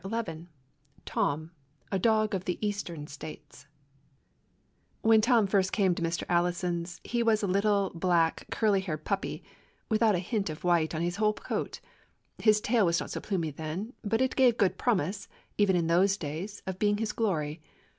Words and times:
234 0.03 0.43
TOM: 1.05 1.51
A 1.91 1.99
DOG 1.99 2.33
OF 2.33 2.45
THE 2.45 2.57
EASTERN 2.67 3.05
STATES 3.05 3.67
W 5.03 5.11
HEN 5.15 5.21
Tom 5.21 5.45
first 5.45 5.71
came 5.71 5.93
to 5.93 6.01
Mr. 6.01 6.23
Allison's 6.27 6.99
he 7.03 7.21
was 7.21 7.43
a 7.43 7.45
little, 7.45 7.91
black, 7.93 8.47
curly 8.49 8.79
haired 8.81 9.05
puppy, 9.05 9.43
without 9.89 10.15
a 10.15 10.25
hint 10.25 10.49
of 10.49 10.63
white 10.63 10.95
on 10.95 11.03
his 11.03 11.17
whole 11.17 11.33
coat. 11.33 11.81
His 12.39 12.59
tail 12.59 12.87
was 12.87 12.99
not 12.99 13.11
so 13.11 13.19
plumy 13.21 13.51
then, 13.51 13.93
but 14.03 14.21
it 14.21 14.35
gave 14.35 14.57
good 14.57 14.79
promise, 14.79 15.27
even 15.59 15.75
in 15.75 15.85
those 15.85 16.17
days, 16.17 16.63
of 16.65 16.79
being 16.79 16.97
his 16.97 17.11
glory. 17.11 17.61